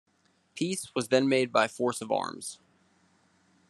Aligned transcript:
Peace 0.55 0.91
was 0.95 1.09
then 1.09 1.29
made 1.29 1.51
by 1.51 1.67
force 1.67 2.01
of 2.01 2.11
arms. 2.11 2.57